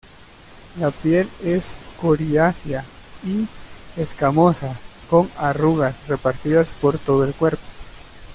[0.79, 2.83] La piel es coriácea
[3.23, 3.47] y
[3.95, 4.75] escamosa,
[5.11, 7.61] con arrugas repartidas por todo el cuerpo.